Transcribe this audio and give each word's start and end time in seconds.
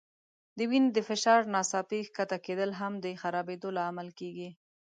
د 0.57 0.59
وینې 0.69 0.89
د 0.93 0.97
فشار 1.09 1.41
ناڅاپي 1.53 1.99
ښکته 2.07 2.37
کېدل 2.45 2.69
هم 2.79 2.93
د 3.03 3.05
خرابېدو 3.21 3.69
لامل 3.77 4.09
کېږي. 4.19 4.49